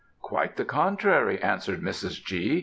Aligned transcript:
"'Quite 0.19 0.55
the 0.55 0.65
contrary,' 0.65 1.39
answered 1.43 1.81
Mrs. 1.83 2.25
G. 2.25 2.59